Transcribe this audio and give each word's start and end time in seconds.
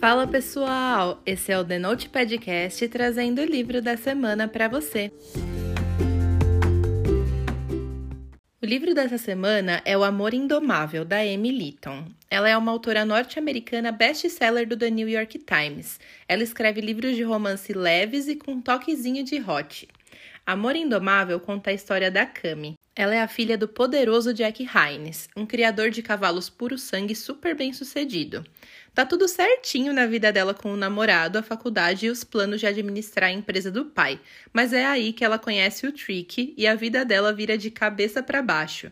Fala 0.00 0.26
pessoal, 0.26 1.20
esse 1.26 1.52
é 1.52 1.58
o 1.58 1.62
The 1.62 1.78
Note 1.78 2.08
Podcast 2.08 2.88
trazendo 2.88 3.42
o 3.42 3.44
livro 3.44 3.82
da 3.82 3.98
semana 3.98 4.48
para 4.48 4.66
você. 4.66 5.12
O 8.62 8.64
livro 8.64 8.94
dessa 8.94 9.18
semana 9.18 9.82
é 9.84 9.98
O 9.98 10.02
Amor 10.02 10.32
Indomável, 10.32 11.04
da 11.04 11.18
Amy 11.18 11.50
Litton. 11.50 12.06
Ela 12.30 12.48
é 12.48 12.56
uma 12.56 12.72
autora 12.72 13.04
norte-americana 13.04 13.92
best-seller 13.92 14.66
do 14.66 14.74
The 14.74 14.88
New 14.88 15.06
York 15.06 15.38
Times. 15.40 16.00
Ela 16.26 16.42
escreve 16.42 16.80
livros 16.80 17.14
de 17.14 17.22
romance 17.22 17.70
leves 17.74 18.26
e 18.26 18.36
com 18.36 18.52
um 18.52 18.60
toquezinho 18.62 19.22
de 19.22 19.38
hot. 19.38 19.86
Amor 20.46 20.76
Indomável 20.76 21.38
conta 21.38 21.68
a 21.68 21.74
história 21.74 22.10
da 22.10 22.24
Cami. 22.24 22.74
Ela 22.96 23.14
é 23.14 23.20
a 23.20 23.28
filha 23.28 23.56
do 23.56 23.68
poderoso 23.68 24.34
Jack 24.34 24.62
Hines, 24.62 25.28
um 25.36 25.46
criador 25.46 25.90
de 25.90 26.02
cavalos 26.02 26.50
puro 26.50 26.76
sangue 26.76 27.14
super 27.14 27.54
bem 27.54 27.72
sucedido. 27.72 28.44
Tá 28.94 29.06
tudo 29.06 29.28
certinho 29.28 29.92
na 29.92 30.04
vida 30.04 30.32
dela 30.32 30.52
com 30.52 30.72
o 30.72 30.76
namorado, 30.76 31.38
a 31.38 31.42
faculdade 31.42 32.06
e 32.06 32.10
os 32.10 32.24
planos 32.24 32.60
de 32.60 32.66
administrar 32.66 33.30
a 33.30 33.32
empresa 33.32 33.70
do 33.70 33.84
pai, 33.84 34.20
mas 34.52 34.72
é 34.72 34.84
aí 34.84 35.12
que 35.12 35.24
ela 35.24 35.38
conhece 35.38 35.86
o 35.86 35.92
Trick 35.92 36.52
e 36.56 36.66
a 36.66 36.74
vida 36.74 37.04
dela 37.04 37.32
vira 37.32 37.56
de 37.56 37.70
cabeça 37.70 38.22
para 38.22 38.42
baixo. 38.42 38.90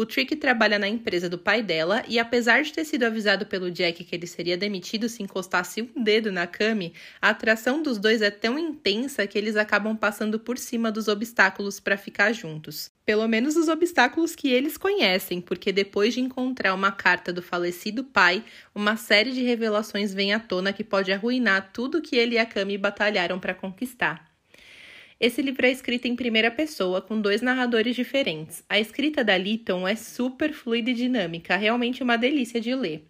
O 0.00 0.06
Trick 0.06 0.34
trabalha 0.36 0.78
na 0.78 0.88
empresa 0.88 1.28
do 1.28 1.36
pai 1.36 1.62
dela 1.62 2.02
e, 2.08 2.18
apesar 2.18 2.62
de 2.62 2.72
ter 2.72 2.86
sido 2.86 3.02
avisado 3.02 3.44
pelo 3.44 3.70
Jack 3.70 4.02
que 4.02 4.16
ele 4.16 4.26
seria 4.26 4.56
demitido 4.56 5.10
se 5.10 5.22
encostasse 5.22 5.82
um 5.82 6.02
dedo 6.02 6.32
na 6.32 6.46
Cami, 6.46 6.94
a 7.20 7.28
atração 7.28 7.82
dos 7.82 7.98
dois 7.98 8.22
é 8.22 8.30
tão 8.30 8.58
intensa 8.58 9.26
que 9.26 9.36
eles 9.36 9.56
acabam 9.56 9.94
passando 9.94 10.40
por 10.40 10.56
cima 10.56 10.90
dos 10.90 11.06
obstáculos 11.06 11.78
para 11.78 11.98
ficar 11.98 12.32
juntos. 12.32 12.90
Pelo 13.04 13.28
menos 13.28 13.56
os 13.56 13.68
obstáculos 13.68 14.34
que 14.34 14.48
eles 14.48 14.78
conhecem, 14.78 15.38
porque 15.38 15.70
depois 15.70 16.14
de 16.14 16.20
encontrar 16.20 16.72
uma 16.72 16.92
carta 16.92 17.30
do 17.30 17.42
falecido 17.42 18.02
pai, 18.02 18.42
uma 18.74 18.96
série 18.96 19.32
de 19.32 19.42
revelações 19.42 20.14
vem 20.14 20.32
à 20.32 20.40
tona 20.40 20.72
que 20.72 20.82
pode 20.82 21.12
arruinar 21.12 21.72
tudo 21.74 22.00
que 22.00 22.16
ele 22.16 22.36
e 22.36 22.38
a 22.38 22.46
Cami 22.46 22.78
batalharam 22.78 23.38
para 23.38 23.52
conquistar. 23.52 24.29
Esse 25.20 25.42
livro 25.42 25.66
é 25.66 25.70
escrito 25.70 26.06
em 26.06 26.16
primeira 26.16 26.50
pessoa, 26.50 27.02
com 27.02 27.20
dois 27.20 27.42
narradores 27.42 27.94
diferentes. 27.94 28.64
A 28.66 28.80
escrita 28.80 29.22
da 29.22 29.36
Litton 29.36 29.86
é 29.86 29.94
super 29.94 30.50
fluida 30.54 30.88
e 30.88 30.94
dinâmica, 30.94 31.56
realmente 31.56 32.02
uma 32.02 32.16
delícia 32.16 32.58
de 32.58 32.74
ler. 32.74 33.09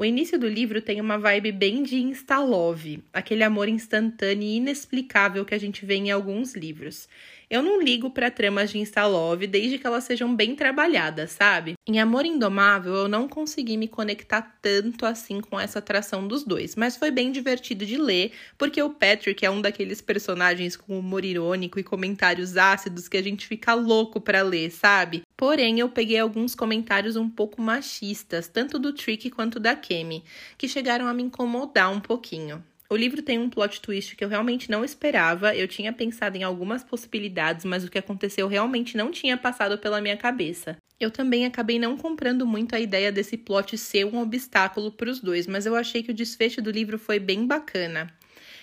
O 0.00 0.04
início 0.04 0.38
do 0.38 0.46
livro 0.46 0.80
tem 0.80 1.00
uma 1.00 1.18
vibe 1.18 1.50
bem 1.50 1.82
de 1.82 1.96
Insta-love, 1.96 3.02
aquele 3.12 3.42
amor 3.42 3.68
instantâneo 3.68 4.44
e 4.44 4.58
inexplicável 4.58 5.44
que 5.44 5.56
a 5.56 5.58
gente 5.58 5.84
vê 5.84 5.96
em 5.96 6.12
alguns 6.12 6.54
livros. 6.54 7.08
Eu 7.50 7.64
não 7.64 7.82
ligo 7.82 8.08
para 8.08 8.30
tramas 8.30 8.70
de 8.70 8.78
Insta-love 8.78 9.48
desde 9.48 9.76
que 9.76 9.84
elas 9.84 10.04
sejam 10.04 10.36
bem 10.36 10.54
trabalhadas, 10.54 11.32
sabe? 11.32 11.74
Em 11.84 11.98
Amor 11.98 12.24
Indomável, 12.24 12.94
eu 12.94 13.08
não 13.08 13.26
consegui 13.26 13.76
me 13.76 13.88
conectar 13.88 14.56
tanto 14.62 15.04
assim 15.04 15.40
com 15.40 15.58
essa 15.58 15.80
atração 15.80 16.28
dos 16.28 16.44
dois, 16.44 16.76
mas 16.76 16.96
foi 16.96 17.10
bem 17.10 17.32
divertido 17.32 17.84
de 17.84 17.96
ler, 17.96 18.30
porque 18.56 18.80
o 18.80 18.90
Patrick 18.90 19.44
é 19.44 19.50
um 19.50 19.60
daqueles 19.60 20.00
personagens 20.00 20.76
com 20.76 20.96
humor 20.96 21.24
irônico 21.24 21.76
e 21.80 21.82
comentários 21.82 22.56
ácidos 22.56 23.08
que 23.08 23.16
a 23.16 23.22
gente 23.22 23.48
fica 23.48 23.74
louco 23.74 24.20
para 24.20 24.42
ler, 24.42 24.70
sabe? 24.70 25.22
Porém, 25.38 25.78
eu 25.78 25.88
peguei 25.88 26.18
alguns 26.18 26.52
comentários 26.52 27.14
um 27.14 27.30
pouco 27.30 27.62
machistas, 27.62 28.48
tanto 28.48 28.76
do 28.76 28.92
Trick 28.92 29.30
quanto 29.30 29.60
da 29.60 29.76
Kemi, 29.76 30.24
que 30.58 30.66
chegaram 30.66 31.06
a 31.06 31.14
me 31.14 31.22
incomodar 31.22 31.92
um 31.92 32.00
pouquinho. 32.00 32.60
O 32.90 32.96
livro 32.96 33.22
tem 33.22 33.38
um 33.38 33.48
plot 33.48 33.80
twist 33.80 34.16
que 34.16 34.24
eu 34.24 34.28
realmente 34.28 34.68
não 34.68 34.84
esperava. 34.84 35.54
Eu 35.54 35.68
tinha 35.68 35.92
pensado 35.92 36.36
em 36.36 36.42
algumas 36.42 36.82
possibilidades, 36.82 37.64
mas 37.64 37.84
o 37.84 37.88
que 37.88 37.98
aconteceu 37.98 38.48
realmente 38.48 38.96
não 38.96 39.12
tinha 39.12 39.36
passado 39.36 39.78
pela 39.78 40.00
minha 40.00 40.16
cabeça. 40.16 40.76
Eu 40.98 41.08
também 41.08 41.46
acabei 41.46 41.78
não 41.78 41.96
comprando 41.96 42.44
muito 42.44 42.74
a 42.74 42.80
ideia 42.80 43.12
desse 43.12 43.36
plot 43.36 43.78
ser 43.78 44.06
um 44.06 44.18
obstáculo 44.18 44.90
para 44.90 45.08
os 45.08 45.20
dois, 45.20 45.46
mas 45.46 45.66
eu 45.66 45.76
achei 45.76 46.02
que 46.02 46.10
o 46.10 46.14
desfecho 46.14 46.60
do 46.60 46.72
livro 46.72 46.98
foi 46.98 47.20
bem 47.20 47.46
bacana. 47.46 48.12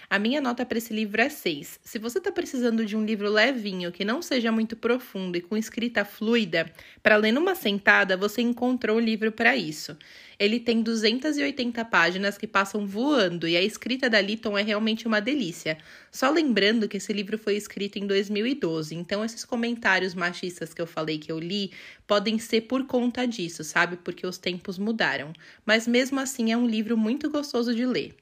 A 0.08 0.20
minha 0.20 0.40
nota 0.40 0.64
para 0.64 0.78
esse 0.78 0.94
livro 0.94 1.20
é 1.20 1.30
6. 1.30 1.80
Se 1.84 1.98
você 1.98 2.20
está 2.20 2.32
precisando 2.32 2.86
de 2.86 2.96
um 2.96 3.04
livro 3.04 3.28
levinho, 3.28 3.92
que 3.92 4.06
não 4.06 4.22
seja 4.22 4.52
muito 4.52 4.76
profundo 4.76 5.36
e 5.36 5.42
com 5.42 5.58
escrita 5.58 6.06
fluida, 6.06 6.72
para 7.02 7.16
ler 7.16 7.32
numa 7.32 7.56
sentada, 7.56 8.16
você 8.16 8.42
encontrou 8.42 8.98
o 8.98 9.00
livro 9.00 9.32
para 9.32 9.56
isso. 9.56 9.98
Ele 10.38 10.60
tem 10.60 10.84
280 10.84 11.84
páginas 11.86 12.38
que 12.38 12.46
passam 12.46 12.86
voando 12.86 13.48
e 13.48 13.58
a 13.58 13.64
escrita 13.64 14.08
da 14.08 14.22
Litton 14.22 14.56
é 14.56 14.62
realmente 14.62 15.08
uma 15.08 15.20
delícia. 15.20 15.76
Só 16.12 16.30
lembrando 16.30 16.88
que 16.88 16.98
esse 16.98 17.12
livro 17.12 17.38
foi 17.38 17.56
escrito 17.56 17.98
em 17.98 18.06
2012, 18.06 18.94
então 18.94 19.26
esses 19.26 19.44
comentários 19.44 20.14
machistas 20.14 20.72
que 20.72 20.82
eu 20.82 20.88
falei 20.88 21.18
que 21.18 21.32
eu 21.32 21.40
li 21.40 21.72
podem 22.06 22.38
ser 22.38 22.62
por 22.62 22.86
conta 22.86 23.26
disso, 23.26 23.64
sabe? 23.64 23.98
Porque 23.98 24.28
os 24.28 24.38
tempos 24.38 24.78
mudaram. 24.78 25.34
Mas 25.66 25.88
mesmo 25.88 26.20
assim 26.20 26.52
é 26.52 26.58
um 26.58 26.68
livro 26.68 26.96
muito 26.96 27.28
gostoso 27.28 27.74
de 27.74 27.86
ler. 27.86 28.16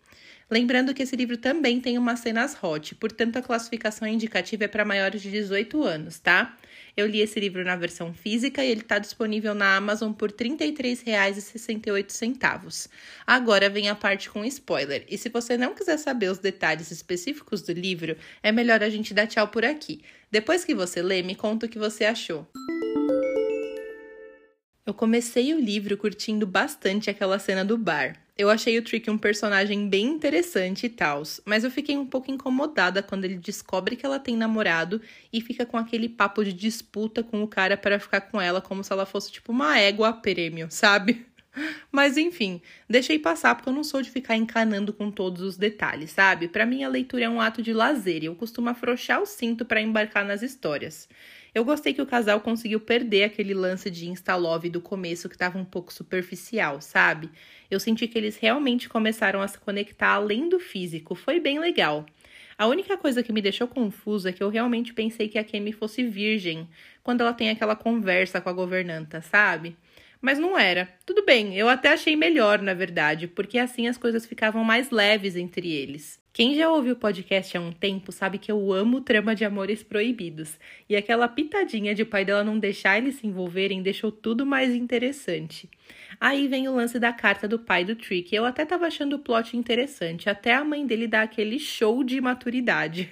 Lembrando 0.49 0.93
que 0.93 1.03
esse 1.03 1.15
livro 1.15 1.37
também 1.37 1.79
tem 1.79 1.97
umas 1.97 2.19
cenas 2.19 2.55
hot, 2.61 2.95
portanto 2.95 3.37
a 3.37 3.41
classificação 3.41 4.05
indicativa 4.07 4.65
é 4.65 4.67
para 4.67 4.85
maiores 4.85 5.21
de 5.21 5.31
18 5.31 5.81
anos, 5.83 6.19
tá? 6.19 6.57
Eu 6.95 7.07
li 7.07 7.21
esse 7.21 7.39
livro 7.39 7.65
na 7.65 7.75
versão 7.75 8.13
física 8.13 8.63
e 8.63 8.69
ele 8.69 8.81
está 8.81 8.99
disponível 8.99 9.55
na 9.55 9.75
Amazon 9.75 10.13
por 10.13 10.29
R$ 10.29 10.37
33,68. 10.37 12.87
Agora 13.25 13.67
vem 13.67 13.89
a 13.89 13.95
parte 13.95 14.29
com 14.29 14.45
spoiler. 14.45 15.03
E 15.09 15.17
se 15.17 15.29
você 15.29 15.57
não 15.57 15.73
quiser 15.73 15.97
saber 15.97 16.29
os 16.29 16.37
detalhes 16.37 16.91
específicos 16.91 17.63
do 17.63 17.73
livro, 17.73 18.15
é 18.43 18.51
melhor 18.51 18.83
a 18.83 18.89
gente 18.89 19.11
dar 19.11 19.25
tchau 19.25 19.47
por 19.47 19.65
aqui. 19.65 20.03
Depois 20.29 20.63
que 20.63 20.75
você 20.75 21.01
lê, 21.01 21.23
me 21.23 21.33
conta 21.33 21.65
o 21.65 21.69
que 21.69 21.79
você 21.79 22.05
achou. 22.05 22.47
Eu 24.85 24.93
comecei 24.93 25.53
o 25.53 25.59
livro 25.59 25.97
curtindo 25.97 26.45
bastante 26.45 27.09
aquela 27.09 27.39
cena 27.39 27.65
do 27.65 27.77
bar. 27.77 28.22
Eu 28.35 28.49
achei 28.49 28.79
o 28.79 28.81
Trick 28.81 29.11
um 29.11 29.17
personagem 29.17 29.87
bem 29.87 30.05
interessante 30.05 30.87
e 30.87 30.89
tal, 30.89 31.21
mas 31.45 31.63
eu 31.63 31.69
fiquei 31.69 31.95
um 31.95 32.05
pouco 32.05 32.31
incomodada 32.31 33.03
quando 33.03 33.25
ele 33.25 33.37
descobre 33.37 33.95
que 33.95 34.03
ela 34.03 34.17
tem 34.17 34.35
namorado 34.35 34.99
e 35.31 35.39
fica 35.39 35.67
com 35.67 35.77
aquele 35.77 36.09
papo 36.09 36.43
de 36.43 36.51
disputa 36.51 37.21
com 37.21 37.43
o 37.43 37.47
cara 37.47 37.77
para 37.77 37.99
ficar 37.99 38.21
com 38.21 38.41
ela 38.41 38.59
como 38.59 38.83
se 38.83 38.91
ela 38.91 39.05
fosse 39.05 39.31
tipo 39.31 39.51
uma 39.51 39.77
égua 39.77 40.11
prêmio, 40.13 40.65
sabe? 40.71 41.27
Mas 41.91 42.17
enfim, 42.17 42.59
deixei 42.89 43.19
passar 43.19 43.53
porque 43.53 43.69
eu 43.69 43.73
não 43.73 43.83
sou 43.83 44.01
de 44.01 44.09
ficar 44.09 44.35
encanando 44.35 44.91
com 44.91 45.11
todos 45.11 45.43
os 45.43 45.55
detalhes, 45.55 46.09
sabe? 46.09 46.47
Para 46.47 46.65
mim 46.65 46.83
a 46.83 46.89
leitura 46.89 47.25
é 47.25 47.29
um 47.29 47.39
ato 47.39 47.61
de 47.61 47.71
lazer 47.71 48.23
e 48.23 48.25
eu 48.25 48.35
costumo 48.35 48.67
afrouxar 48.67 49.21
o 49.21 49.27
cinto 49.27 49.63
para 49.63 49.79
embarcar 49.79 50.25
nas 50.25 50.41
histórias. 50.41 51.07
Eu 51.53 51.63
gostei 51.63 51.93
que 51.93 52.01
o 52.01 52.05
casal 52.05 52.41
conseguiu 52.41 52.79
perder 52.79 53.25
aquele 53.25 53.53
lance 53.53 53.91
de 53.91 54.07
insta-love 54.09 54.69
do 54.69 54.81
começo 54.81 55.29
que 55.29 55.35
estava 55.35 55.57
um 55.59 55.65
pouco 55.65 55.93
superficial, 55.93 56.81
sabe? 56.81 57.29
Eu 57.69 57.79
senti 57.79 58.07
que 58.07 58.17
eles 58.17 58.37
realmente 58.37 58.89
começaram 58.89 59.39
a 59.39 59.47
se 59.47 59.59
conectar 59.59 60.09
além 60.13 60.49
do 60.49 60.59
físico, 60.59 61.13
foi 61.13 61.39
bem 61.39 61.59
legal. 61.59 62.07
A 62.57 62.65
única 62.67 62.97
coisa 62.97 63.21
que 63.21 63.31
me 63.31 63.41
deixou 63.41 63.67
confusa 63.67 64.29
é 64.29 64.33
que 64.33 64.41
eu 64.41 64.49
realmente 64.49 64.93
pensei 64.93 65.27
que 65.27 65.37
a 65.37 65.43
Kemi 65.43 65.73
fosse 65.73 66.03
virgem 66.03 66.67
quando 67.03 67.21
ela 67.21 67.33
tem 67.33 67.49
aquela 67.49 67.75
conversa 67.75 68.41
com 68.41 68.49
a 68.49 68.53
governanta, 68.53 69.21
sabe? 69.21 69.75
Mas 70.23 70.39
não 70.39 70.57
era. 70.57 70.87
Tudo 71.05 71.25
bem, 71.25 71.53
eu 71.57 71.67
até 71.67 71.89
achei 71.89 72.15
melhor, 72.15 72.61
na 72.61 72.73
verdade, 72.73 73.27
porque 73.27 73.57
assim 73.57 73.89
as 73.89 73.97
coisas 73.97 74.25
ficavam 74.25 74.63
mais 74.63 74.89
leves 74.89 75.35
entre 75.35 75.69
eles. 75.69 76.17
Quem 76.31 76.55
já 76.55 76.69
ouviu 76.69 76.93
o 76.93 76.97
podcast 76.97 77.57
há 77.57 77.59
um 77.59 77.73
tempo 77.73 78.09
sabe 78.09 78.37
que 78.37 78.49
eu 78.49 78.71
amo 78.71 79.01
trama 79.01 79.35
de 79.35 79.43
amores 79.43 79.83
proibidos, 79.83 80.57
e 80.87 80.95
aquela 80.95 81.27
pitadinha 81.27 81.93
de 81.93 82.03
o 82.03 82.05
pai 82.05 82.23
dela 82.23 82.41
não 82.41 82.57
deixar 82.57 82.97
eles 82.97 83.15
se 83.15 83.27
envolverem 83.27 83.83
deixou 83.83 84.13
tudo 84.13 84.45
mais 84.45 84.73
interessante. 84.73 85.69
Aí 86.21 86.47
vem 86.47 86.69
o 86.69 86.73
lance 86.73 86.97
da 86.97 87.11
carta 87.11 87.45
do 87.45 87.59
pai 87.59 87.83
do 87.83 87.93
Trick. 87.93 88.33
Eu 88.33 88.45
até 88.45 88.63
tava 88.63 88.87
achando 88.87 89.17
o 89.17 89.19
plot 89.19 89.57
interessante, 89.57 90.29
até 90.29 90.53
a 90.53 90.63
mãe 90.63 90.87
dele 90.87 91.05
dar 91.05 91.23
aquele 91.23 91.59
show 91.59 92.01
de 92.01 92.21
maturidade. 92.21 93.09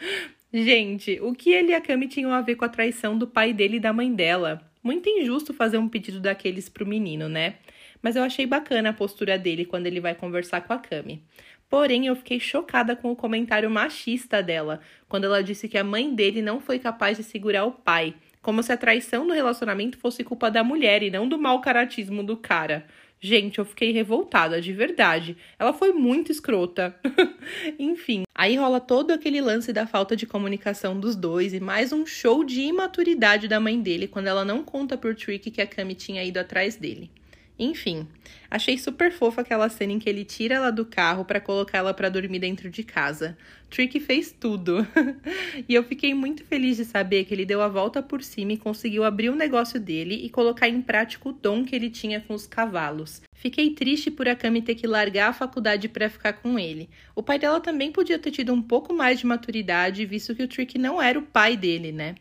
Gente, 0.50 1.20
o 1.20 1.34
que 1.34 1.50
ele 1.50 1.72
e 1.72 1.74
a 1.74 1.80
Cami 1.82 2.08
tinham 2.08 2.32
a 2.32 2.40
ver 2.40 2.54
com 2.54 2.64
a 2.64 2.70
traição 2.70 3.18
do 3.18 3.26
pai 3.26 3.52
dele 3.52 3.76
e 3.76 3.80
da 3.80 3.92
mãe 3.92 4.10
dela? 4.10 4.73
Muito 4.84 5.08
injusto 5.08 5.54
fazer 5.54 5.78
um 5.78 5.88
pedido 5.88 6.20
daqueles 6.20 6.68
pro 6.68 6.86
menino, 6.86 7.26
né? 7.26 7.54
Mas 8.02 8.16
eu 8.16 8.22
achei 8.22 8.44
bacana 8.44 8.90
a 8.90 8.92
postura 8.92 9.38
dele 9.38 9.64
quando 9.64 9.86
ele 9.86 9.98
vai 9.98 10.14
conversar 10.14 10.60
com 10.60 10.74
a 10.74 10.78
Cami. 10.78 11.24
Porém, 11.70 12.06
eu 12.06 12.14
fiquei 12.14 12.38
chocada 12.38 12.94
com 12.94 13.10
o 13.10 13.16
comentário 13.16 13.70
machista 13.70 14.42
dela, 14.42 14.80
quando 15.08 15.24
ela 15.24 15.42
disse 15.42 15.70
que 15.70 15.78
a 15.78 15.82
mãe 15.82 16.14
dele 16.14 16.42
não 16.42 16.60
foi 16.60 16.78
capaz 16.78 17.16
de 17.16 17.22
segurar 17.22 17.64
o 17.64 17.72
pai, 17.72 18.14
como 18.42 18.62
se 18.62 18.72
a 18.72 18.76
traição 18.76 19.24
no 19.24 19.32
relacionamento 19.32 19.96
fosse 19.96 20.22
culpa 20.22 20.50
da 20.50 20.62
mulher 20.62 21.02
e 21.02 21.10
não 21.10 21.26
do 21.26 21.38
mau 21.38 21.62
caratismo 21.62 22.22
do 22.22 22.36
cara. 22.36 22.86
Gente, 23.24 23.58
eu 23.58 23.64
fiquei 23.64 23.90
revoltada, 23.90 24.60
de 24.60 24.70
verdade. 24.70 25.34
Ela 25.58 25.72
foi 25.72 25.94
muito 25.94 26.30
escrota. 26.30 26.94
Enfim, 27.80 28.24
aí 28.34 28.54
rola 28.54 28.78
todo 28.78 29.12
aquele 29.12 29.40
lance 29.40 29.72
da 29.72 29.86
falta 29.86 30.14
de 30.14 30.26
comunicação 30.26 31.00
dos 31.00 31.16
dois 31.16 31.54
e 31.54 31.58
mais 31.58 31.90
um 31.90 32.04
show 32.04 32.44
de 32.44 32.60
imaturidade 32.60 33.48
da 33.48 33.58
mãe 33.58 33.80
dele 33.80 34.06
quando 34.06 34.26
ela 34.26 34.44
não 34.44 34.62
conta 34.62 34.94
pro 34.98 35.14
Trick 35.14 35.50
que 35.50 35.62
a 35.62 35.66
Cami 35.66 35.94
tinha 35.94 36.22
ido 36.22 36.36
atrás 36.36 36.76
dele. 36.76 37.10
Enfim, 37.56 38.08
achei 38.50 38.76
super 38.76 39.12
fofa 39.12 39.42
aquela 39.42 39.68
cena 39.68 39.92
em 39.92 39.98
que 40.00 40.08
ele 40.08 40.24
tira 40.24 40.56
ela 40.56 40.72
do 40.72 40.84
carro 40.84 41.24
para 41.24 41.40
colocar 41.40 41.78
ela 41.78 41.94
para 41.94 42.08
dormir 42.08 42.40
dentro 42.40 42.68
de 42.68 42.82
casa. 42.82 43.38
Trick 43.70 44.00
fez 44.00 44.32
tudo. 44.32 44.84
e 45.68 45.72
eu 45.72 45.84
fiquei 45.84 46.12
muito 46.14 46.44
feliz 46.44 46.76
de 46.76 46.84
saber 46.84 47.24
que 47.24 47.32
ele 47.32 47.46
deu 47.46 47.62
a 47.62 47.68
volta 47.68 48.02
por 48.02 48.22
cima 48.24 48.52
e 48.52 48.56
conseguiu 48.56 49.04
abrir 49.04 49.30
o 49.30 49.36
negócio 49.36 49.78
dele 49.78 50.16
e 50.16 50.28
colocar 50.28 50.68
em 50.68 50.82
prática 50.82 51.28
o 51.28 51.32
dom 51.32 51.64
que 51.64 51.76
ele 51.76 51.90
tinha 51.90 52.20
com 52.20 52.34
os 52.34 52.46
cavalos. 52.46 53.22
Fiquei 53.36 53.70
triste 53.70 54.10
por 54.10 54.28
a 54.28 54.34
Cami 54.34 54.60
ter 54.60 54.74
que 54.74 54.86
largar 54.86 55.30
a 55.30 55.32
faculdade 55.32 55.88
para 55.88 56.10
ficar 56.10 56.32
com 56.32 56.58
ele. 56.58 56.88
O 57.14 57.22
pai 57.22 57.38
dela 57.38 57.60
também 57.60 57.92
podia 57.92 58.18
ter 58.18 58.32
tido 58.32 58.52
um 58.52 58.62
pouco 58.62 58.92
mais 58.92 59.20
de 59.20 59.26
maturidade, 59.26 60.06
visto 60.06 60.34
que 60.34 60.42
o 60.42 60.48
Trick 60.48 60.76
não 60.76 61.00
era 61.00 61.18
o 61.18 61.22
pai 61.22 61.56
dele, 61.56 61.92
né? 61.92 62.16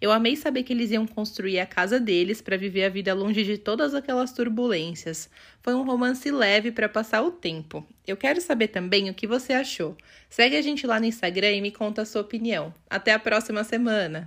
Eu 0.00 0.10
amei 0.12 0.36
saber 0.36 0.62
que 0.62 0.72
eles 0.72 0.90
iam 0.90 1.06
construir 1.06 1.58
a 1.58 1.66
casa 1.66 2.00
deles 2.00 2.40
para 2.40 2.56
viver 2.56 2.84
a 2.84 2.88
vida 2.88 3.12
longe 3.12 3.44
de 3.44 3.58
todas 3.58 3.94
aquelas 3.94 4.32
turbulências. 4.32 5.28
Foi 5.60 5.74
um 5.74 5.84
romance 5.84 6.30
leve 6.30 6.72
para 6.72 6.88
passar 6.88 7.22
o 7.22 7.30
tempo. 7.30 7.86
Eu 8.06 8.16
quero 8.16 8.40
saber 8.40 8.68
também 8.68 9.10
o 9.10 9.14
que 9.14 9.26
você 9.26 9.52
achou. 9.52 9.96
Segue 10.30 10.56
a 10.56 10.62
gente 10.62 10.86
lá 10.86 10.98
no 10.98 11.06
Instagram 11.06 11.52
e 11.52 11.60
me 11.60 11.70
conta 11.70 12.02
a 12.02 12.06
sua 12.06 12.22
opinião. 12.22 12.72
Até 12.88 13.12
a 13.12 13.18
próxima 13.18 13.62
semana! 13.64 14.26